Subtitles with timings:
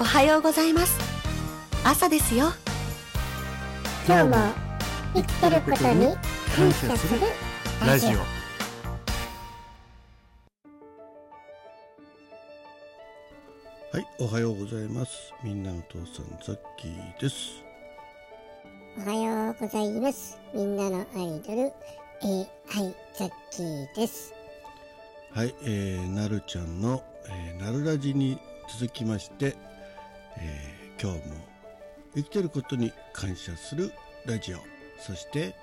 [0.00, 0.98] おはようございます。
[1.84, 2.46] 朝ですよ。
[4.08, 4.36] 今日も
[5.12, 6.16] 生きてることに
[6.56, 7.20] 感謝する
[7.86, 8.10] ラジオ。
[8.10, 8.14] は
[14.00, 15.34] い、おはようございます。
[15.44, 17.62] みんなの父さん、ザッキーです。
[19.06, 20.38] おはようございます。
[20.54, 21.74] みんなのアイドル
[22.22, 22.48] AI
[23.12, 24.32] ザッキーです。
[25.34, 29.58] はい、えー、なるちゃんの、えー、なるラジに続きまして、
[30.38, 31.34] えー、今日も
[32.14, 33.92] 生きてることに感謝する
[34.26, 34.58] ラジオ。
[34.98, 35.54] そして、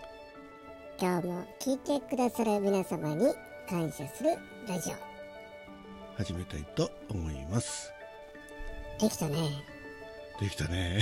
[1.00, 3.34] 今日も聞いてくださる皆様に
[3.70, 4.32] 感謝する
[4.68, 4.94] ラジオ
[6.18, 7.92] 始めたいと思います。
[9.00, 9.64] できたね
[10.40, 11.02] できたね。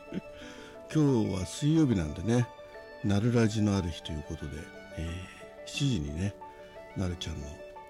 [0.94, 2.46] 今日は水曜日なんでね、
[3.02, 4.56] なるラジのある日ということで、
[4.98, 6.34] えー、7時にね、
[6.96, 7.46] なるちゃんの、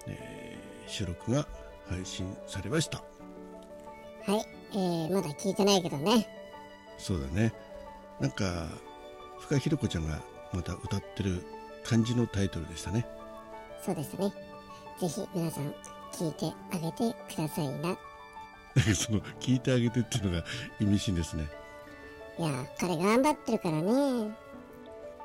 [0.07, 1.47] えー収録が
[1.89, 3.03] 配信されました。
[4.25, 6.27] はいえー、まだ聞いてないけどね
[6.97, 7.53] そうだね。
[8.19, 8.67] なんか、
[9.39, 10.21] 深井ひろ子ちゃんが
[10.53, 11.45] また歌ってる
[11.83, 13.05] 感じのタイトルでしたね。
[13.83, 14.33] そうですね
[14.99, 15.75] ぜひ皆さん
[16.11, 17.97] 聞いてあげてくださいな
[18.95, 20.43] その、聞いてあげてっていうのが
[20.79, 21.47] 意味深ですね。
[22.39, 24.35] いや彼頑張ってるからね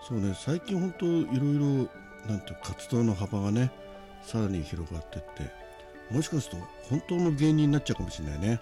[0.06, 1.88] そうね、最近本当いろいろ、
[2.28, 3.70] なんていうか活動の幅がね、
[4.22, 5.50] さらに広がってって、
[6.10, 8.60] もしかすると本当の芸人になっちゃうかもしれないね。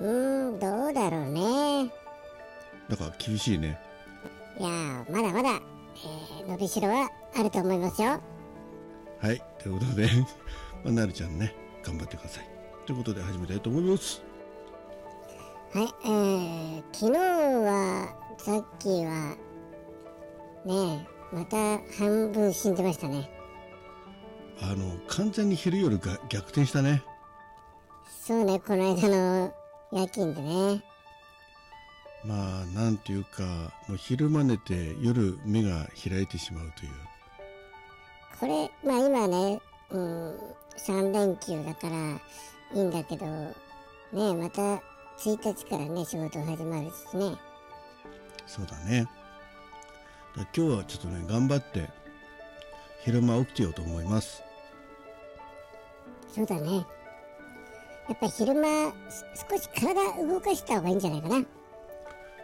[0.00, 1.90] うーんどうだろうね
[2.88, 3.78] だから厳しいね。
[4.58, 8.20] いやーまだまだ、えー伸びしろはあると思いますよ
[9.20, 10.08] はい、ということで、
[10.84, 12.48] まあ、なるちゃんね、頑張ってください。
[12.86, 14.22] ということで始めたいと思います。
[15.72, 19.36] はい、えー、昨日はさっきは
[20.66, 23.30] ねえまた半分死んでましたね
[24.60, 27.02] あの、完全に昼夜が逆転したね。
[28.26, 29.54] そうねこの間の
[29.92, 30.82] 夜勤でね
[32.24, 33.42] まあ、なんていうか、
[33.88, 36.92] もう昼間寝て夜目が開いてしまうという。
[38.38, 39.60] これまあ今ね
[39.90, 40.36] うん
[40.76, 42.20] 3連休だから
[42.74, 43.54] いいんだけどね
[44.14, 47.36] えまた1日からね仕事始まるしね
[48.46, 49.06] そうだね。
[50.36, 51.90] だ今日はちょっとね、頑張って、
[53.04, 54.42] 昼間起きてようと思います。
[56.34, 56.86] そうだね
[58.12, 61.44] やっぱり昼間す少し体動かした方がいいんじゃないかな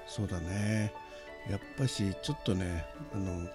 [0.06, 0.90] そうだね。
[1.50, 3.46] やっぱし、ちょっとね、あの、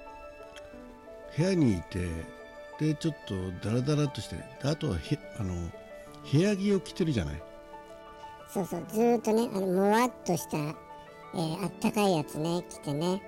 [1.36, 2.08] 部屋にいて、
[2.80, 5.56] で、ちょっとダラダラっとして、であとはへ、あの、
[6.32, 7.42] 部屋着を着てるじゃない。
[8.48, 13.20] そうそうずーっとねあのもわっとした、えーあったかいやつね着てね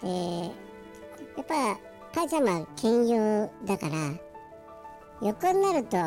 [0.00, 1.78] でやっぱ
[2.14, 3.94] パジャマ兼用だから
[5.20, 5.98] 横になると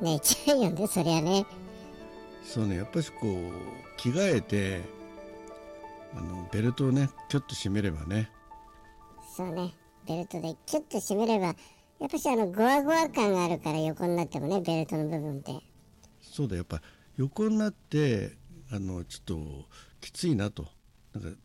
[0.00, 1.46] 寝ちゃうよねそりゃね。
[2.42, 4.80] そうね、やっぱしこう、着替えて、
[6.16, 8.30] あの、ベルトをね、ちょっと締めればね、
[9.36, 9.74] そうね
[10.08, 11.52] ベルトでキュッと締めればや
[12.06, 15.52] っぱしあのゴワゴワ感があるから横になってもねベルトの部分って。
[16.22, 16.80] そうだやっぱ
[17.18, 18.32] 横になって
[18.72, 19.36] あのちょっと
[20.00, 20.66] きついなと。
[21.12, 21.38] なんか、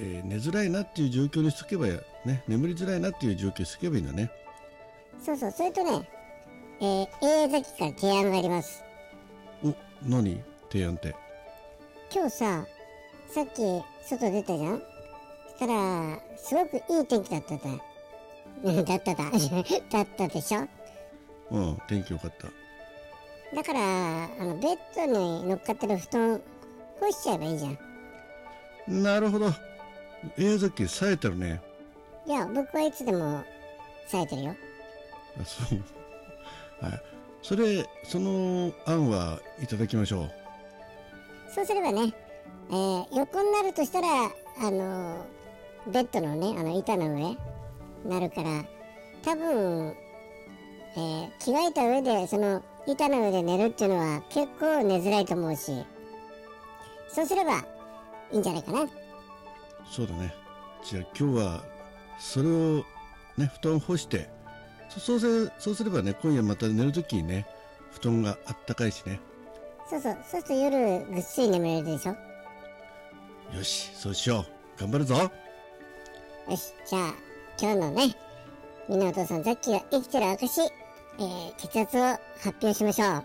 [0.00, 4.32] えー寝づらいなっていう状況にしとけばやね眠りづらいなっていう状況にしとけばいいんだね。
[5.24, 6.08] そうそうそれとね
[6.82, 8.82] えー、映画機から提案があります。
[9.64, 9.72] お
[10.04, 10.42] 何？
[10.70, 11.14] 提案って。
[12.12, 12.66] 今日さ
[13.28, 13.62] さっき
[14.04, 14.82] 外出たじゃん？
[15.46, 17.60] そしたらすごくいい天気だっただ
[18.64, 18.94] うんだ。
[18.96, 19.24] っただ。
[19.90, 20.66] だったでしょ？
[21.52, 22.48] うん天気良かった。
[23.56, 26.42] だからあのベッドに乗っかってる布団
[27.00, 27.78] 干しちゃえばいいじゃん。
[29.02, 29.50] なるほど。
[30.36, 31.60] 映像機冴えてるね。
[32.26, 33.44] いや僕はいつでも
[34.08, 34.56] 冴えてるよ。
[35.40, 35.80] あそう
[36.82, 37.02] はい。
[37.42, 40.30] それその案はいただきましょう。
[41.54, 42.12] そうすればね、
[42.70, 44.08] えー横になるとしたら
[44.60, 45.26] あの
[45.86, 47.36] ベッドのねあの板の上
[48.06, 48.64] なるから
[49.22, 49.94] 多分、
[50.96, 55.84] えー着替えた上でその板の上で寝るっていうのは結構寝づらいと思うし
[57.08, 57.58] そうすれば
[58.32, 58.86] いいんじゃないかな。
[59.90, 60.34] そうだね。
[60.82, 61.64] じゃあ今日は
[62.18, 62.84] それを
[63.36, 64.30] ね布団干して
[64.94, 67.46] そそうせそうすればね今夜また寝るときにね
[67.92, 69.20] 布団があったかいしね。
[69.88, 70.18] そうそう。
[70.30, 72.16] そうすると夜ぐっすり眠れるでしょ？
[73.56, 74.44] よしそうしよ
[74.76, 74.80] う。
[74.80, 75.14] 頑張るぞ。
[75.14, 75.30] よ
[76.56, 77.14] しじゃあ
[77.60, 78.16] 今日のね
[78.88, 82.20] みんなお父さんザッキーが生きてる証、えー血圧を発
[82.62, 83.24] 表しましょう。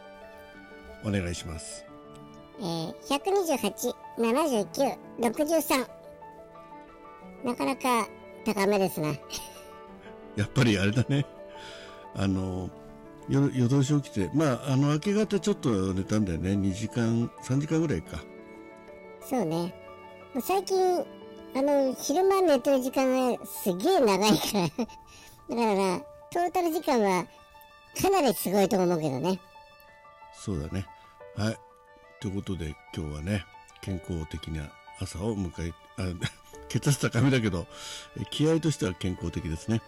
[1.06, 1.86] お願いします。
[2.60, 5.88] えー、128、79、63。
[7.44, 8.08] なかなか
[8.46, 9.22] 高めですね。
[10.36, 11.26] やっぱりあれだね
[12.18, 12.70] あの
[13.30, 16.52] 夜夜通し起きてまああの明け方ちょっと寝たんだよね。
[16.52, 18.24] 2時間3時間ぐらいか。
[19.22, 19.74] そうね。
[20.42, 21.06] 最近
[21.56, 24.68] あの昼間寝てる時間がすげえ長いから。
[25.50, 26.00] だからな
[26.32, 27.26] トータル時間は
[28.02, 29.40] かなりすごいと思うけどね。
[30.34, 30.86] そうだね。
[31.36, 31.58] はい。
[32.20, 33.46] ということで今日はね
[33.82, 36.28] 健康的な朝を迎えあ
[36.68, 37.68] 血圧高めだけど
[38.20, 39.82] え気合としては健康的ですね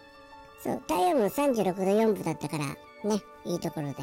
[0.64, 2.66] そう太陽も36度4分だったから
[3.10, 3.96] ねいいところで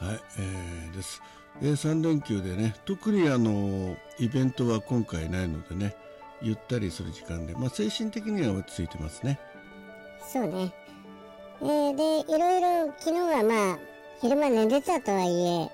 [0.00, 1.22] はい、えーです。
[1.60, 5.94] えー、3連休でね、特にあの、イベントは今回ないのでね、
[6.40, 9.38] ゆったりする時間で、まあ精神的には落ち着いてますね。
[10.26, 10.72] そうね。
[11.60, 13.78] えー、で、いろいろ昨日はまあ、
[14.22, 15.70] 昼間寝てたとはいえ、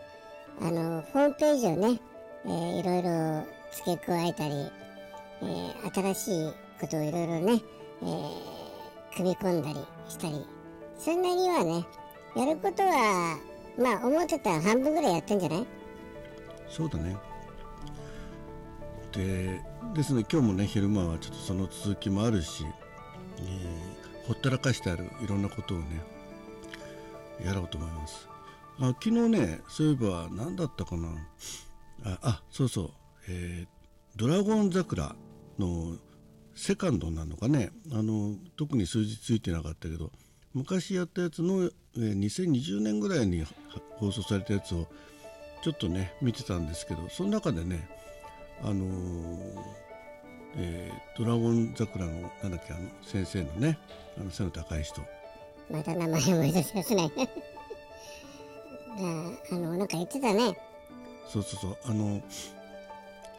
[0.61, 2.00] あの、ホームページをね、
[2.47, 4.55] えーいろいろ付け加えたり、
[5.43, 7.62] えー新しいことをいろいろね、
[8.03, 8.56] えー
[9.17, 9.77] 組み込んだり
[10.09, 10.45] したり、
[10.99, 11.87] そんなにはね、
[12.37, 13.39] やることは、
[13.79, 15.67] まあ思ってた半分ぐらいやってんじゃない？
[16.69, 17.17] そうだね。
[19.13, 19.61] で、
[19.95, 22.65] ですね、今日もね、昼間はちょっとその続きもあるし、
[23.39, 23.97] えー
[24.27, 25.87] ほったらかしてあるいろんなことをね、
[27.45, 28.29] やろうと思います。
[28.81, 31.09] あ昨日ね、そういえば何だったかな？
[32.05, 32.91] あ、あそうそう、
[33.29, 33.67] えー
[34.17, 35.15] ドラゴン桜
[35.59, 35.97] の
[36.56, 40.11] セカンドなのかね、あの、特に数字ついてなかったけど、
[40.55, 43.47] 昔やったやつの、えー2020年ぐらいには
[43.99, 44.87] 放送されたやつを
[45.62, 47.88] ちょっとね見てたんですけどその中でね
[48.62, 49.41] あのー
[50.56, 53.79] えードラゴン桜のなんだっけあの先生のね
[54.19, 55.03] あの背の高い人
[55.70, 57.12] また名前思い出しせ ない。
[58.99, 60.56] ああの、なんか言ってたね。
[61.29, 62.23] そうそうそうあの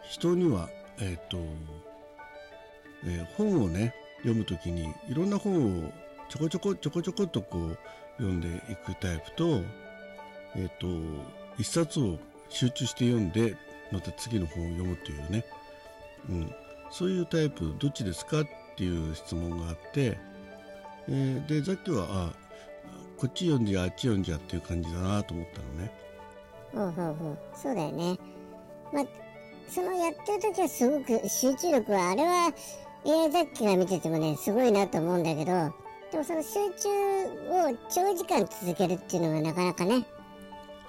[0.09, 0.69] 人には
[0.99, 1.37] えっ、と、
[3.05, 5.91] えー本をね読むときにいろんな本を
[6.29, 7.77] ちょこちょこちょこちょこっとこう
[8.17, 9.61] 読んでいくタイプと
[10.55, 10.87] えっ、と
[11.57, 12.17] 一冊を
[12.49, 13.55] 集中して読んで
[13.91, 15.45] また次の本を読むっていうね、
[16.29, 16.55] うん、
[16.89, 20.17] そういうタイプどっちですかっていう質問があって、
[21.07, 22.47] えーでさっきはあ
[23.17, 25.91] こっち読んじゃあっち読んじゃっていう感じだなと思ったのね。
[26.71, 27.37] ほうほうほう。
[27.55, 28.17] そうだよね。
[28.93, 29.05] まあ、
[29.67, 32.53] そのやってる時はすごく集中力は、あれは
[33.07, 35.73] AI 雑記が見ててもね、すごいなと思うんだけど、
[36.11, 36.89] でもその集中
[37.69, 40.05] を長時間続けるっていうのがなかなかね、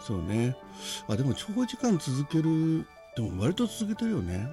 [0.01, 0.57] そうね。
[1.09, 2.87] あ、でも長時間続ける、
[3.17, 4.49] でも割と続けてるよね。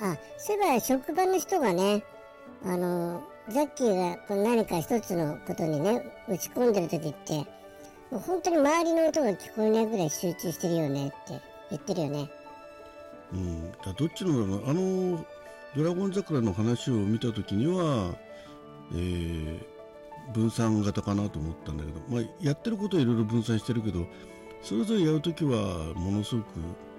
[0.00, 2.02] あ、そういえば職場の人がね、
[2.64, 7.38] あの、ザッキーがこの何か一つのことにね、打ち込んでる時って、
[8.10, 11.40] もう本当に周りの音が聞こえないぐらい集中してるよねって
[11.70, 12.30] 言ってるよね。
[13.32, 13.72] うん。
[13.72, 15.24] だどっちのあの、
[15.76, 18.14] ドラゴン桜の話を見た時には、
[18.94, 19.72] えー
[20.32, 24.06] 分散型かなと思ったんだけど、まあ、やってることはいろいろ分散してるけど、
[24.62, 26.46] それぞれやるときはものすごく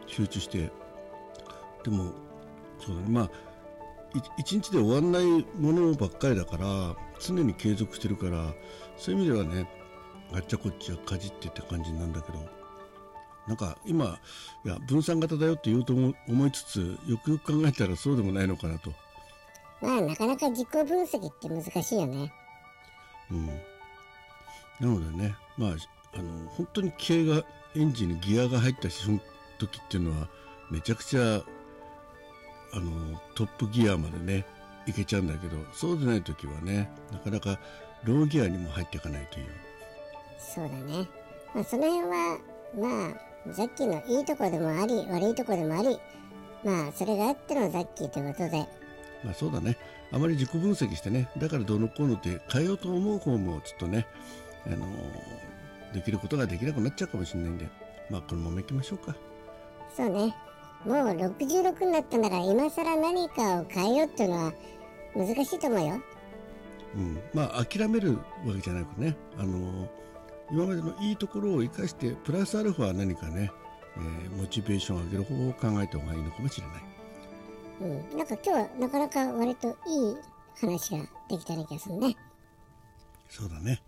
[0.08, 0.70] 集中して、
[1.84, 2.12] でも、
[2.80, 3.30] そうだね、まあ、
[4.38, 8.54] 一日で終わんないものばっかりだから、常に継続してるから、
[8.98, 9.70] そういう意味ではね、
[10.34, 12.40] あっちゃこっちゃかじってって感じなんだけど、
[13.48, 14.20] なんか今、
[14.66, 18.92] いや、分散型だよって言うと思思いつつ、よくよく考えたらそうでもないのかなと。
[19.82, 22.34] まあなかなか自己分析って難しいよね。
[23.32, 23.48] うん。
[24.80, 25.70] なのでね、まあ、
[26.16, 27.44] あの、本当に気合が、
[27.76, 29.20] エンジンにギアが入った瞬
[29.58, 30.28] 時っていうのは、
[30.70, 31.44] めちゃくちゃ、
[32.74, 34.46] あの、トップギアまでね、
[34.86, 37.60] いけちゃうんだけど、そうでない時はね、なかなか
[38.04, 39.48] ローギアにも入っていかないという。
[40.38, 41.08] そうだね。
[41.54, 42.40] まあその辺は、
[42.76, 46.00] まあ、ザッキーのいいとこでもあり、悪いとこでもあり、
[46.64, 48.66] まあそれがあってのザッキーということで、
[49.24, 49.78] まあそうだね。
[50.12, 54.08] あまり自己分析してね、だからどうのこうのって変えようと思う方もちょっとね、
[54.66, 54.86] あの
[55.94, 57.68] できることができなくなっちゃうかもしれないんで、
[58.10, 59.16] まあこのまま行きましょうか。
[59.96, 60.36] そうね。
[60.86, 64.54] もう66になったなら今更何かを変えようっていうのは
[65.16, 66.02] 難しいと思うよ。
[66.96, 69.88] うん、まあ諦めるわけじゃなくね、あの
[70.54, 73.52] 今までのいいところを生かしてプラスアルファ何かね、
[73.98, 76.76] えーモチベーションを上げる方法を考えた方がいいのかもしれない。
[77.82, 78.18] うん。
[78.20, 80.16] なんか今日はなかなか割といい
[80.62, 82.16] 話ができた気がするね。
[83.30, 83.82] そうだね。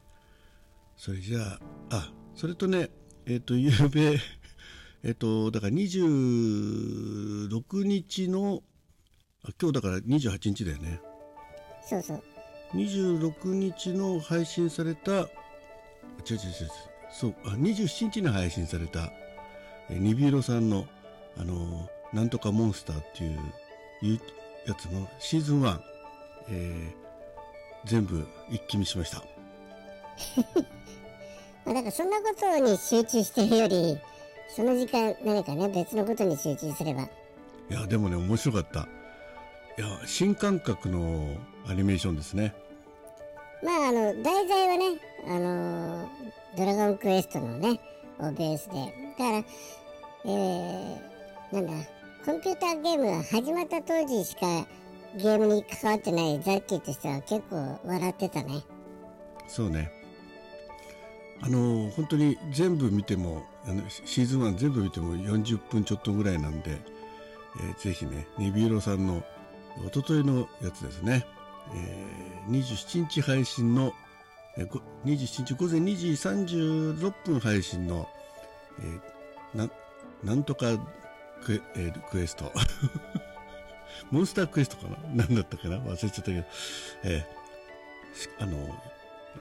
[0.98, 1.60] それじゃあ、
[1.92, 2.90] あ、それとね、
[3.28, 4.18] えっ、と、ゆうべ、
[5.04, 8.64] えっと、だから26日の、
[9.44, 11.00] あ今日だから28日だよね。
[11.88, 12.24] そうそう。
[12.74, 15.30] 26日の配信された、
[16.30, 16.70] 違う違う違う
[17.12, 19.12] そう、あ、27日に配信された、
[19.90, 20.86] えーニビーロさんの、
[21.38, 23.40] あのーなんとかモンスターっていう、
[24.02, 24.22] いう
[24.68, 25.80] やつのシーズン1、
[26.50, 27.06] えー
[27.86, 29.18] 全部一気見しました。
[31.66, 34.00] まあだからそんなことに集中してるより
[34.48, 37.04] その時間何かね別のことに集中すれば。
[37.04, 37.08] い
[37.70, 38.88] やでもね面白かった。
[39.78, 41.36] いや新感覚の
[41.68, 42.56] アニメーションですね
[43.64, 46.10] まああの題材はねあの
[46.58, 47.80] ドラゴンクエストのね
[48.20, 48.94] をベースで。
[49.18, 49.44] だから
[50.28, 51.88] えー、なんだ
[52.26, 54.66] コンピューターゲームが始まった当時しか
[55.16, 58.64] ゲームに関わってないザッキーとしては結構笑ってたね。
[59.48, 59.92] そうね。
[61.42, 66.80] あの本当に全部見てもあのシーズン1全部見ても40分ちょっとぐらいなんで、
[67.60, 69.24] えー、ぜひねニビーロさんの
[69.86, 71.28] 一昨日のやつですね、
[71.74, 73.94] えー、27日配信の、
[74.58, 78.08] えー、27日午前2時36分配信の、
[78.80, 79.70] えー、な
[80.24, 80.78] なんとか
[81.44, 82.52] クエ,、えー、クエスト。
[84.12, 85.26] モンスタークエストかな？
[85.26, 85.78] 何だったかな？
[85.80, 86.44] 忘れちゃったけど、
[87.04, 88.58] えー、あの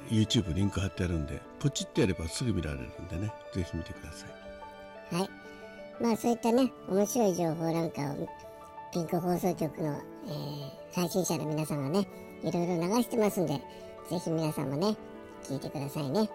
[0.08, 3.32] YouTube リンク貼ってあるんでポチってやればすぐ見られるんでね。
[3.52, 4.26] ぜひ見てくださ
[5.12, 5.16] い。
[5.16, 5.30] はい。
[6.00, 8.28] まあそういったね面白い情報なんかを
[8.92, 12.06] ピンク放送局の、えー、配信者の皆さんがね
[12.42, 13.54] いろいろ流してますんで
[14.10, 14.96] ぜひ皆さんもね
[15.42, 16.28] 聞いてくださいね。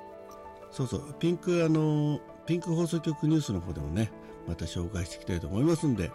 [0.72, 1.16] そうそう。
[1.20, 4.12] ピンクあのピンク放送局ニュースの方でもね
[4.48, 6.12] また紹介していきたいと思いますんで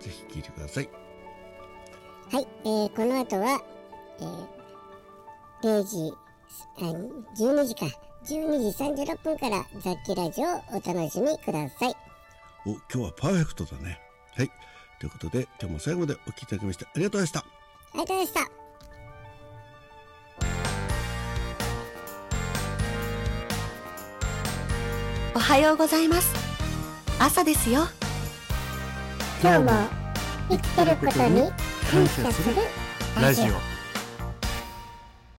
[0.00, 0.88] ぜひ聞いてください。
[2.32, 3.60] はい、えー、この後は、
[4.20, 6.12] えー、0時
[7.34, 7.86] 12時か。
[8.22, 11.96] 12時36分からザッキラジオをお楽しみください。
[12.66, 13.98] お今日はパーフェクトだね。
[14.36, 14.50] はい
[15.00, 17.40] ということで今日も最後までお聴きいただきましてありがとうございました。
[17.40, 17.44] あ
[17.94, 18.50] りがとうございました。
[25.34, 26.34] おはようございます。
[27.18, 27.86] 朝ですよ。
[29.42, 29.70] 今日も
[30.50, 31.50] 生きてることに
[31.90, 32.56] 感謝する
[33.20, 33.69] ラジオ